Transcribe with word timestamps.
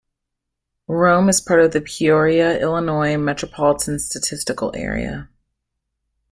Rome 0.87 1.29
is 1.29 1.41
part 1.41 1.59
of 1.61 1.73
the 1.73 1.81
Peoria, 1.81 2.59
Illinois 2.59 3.17
Metropolitan 3.17 3.99
Statistical 3.99 4.75
Area. 4.75 5.29